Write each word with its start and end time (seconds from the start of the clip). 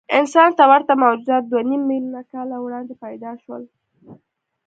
انسان 0.19 0.49
ته 0.57 0.63
ورته 0.71 0.93
موجودات 1.03 1.43
دوهنیم 1.47 1.81
میلیونه 1.89 2.21
کاله 2.31 2.55
وړاندې 2.61 2.93
پیدا 3.03 3.31
شول. 3.43 3.63